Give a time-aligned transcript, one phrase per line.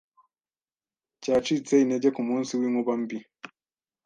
[1.21, 3.17] cyacitse intege kumunsi winkuba mbi